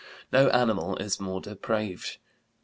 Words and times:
No 0.33 0.49
animal 0.49 0.97
is 0.97 1.19
more 1.19 1.41
depraved. 1.41 2.17